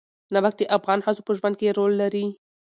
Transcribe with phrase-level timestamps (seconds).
[0.33, 2.25] نمک د افغان ښځو په ژوند کې رول لري.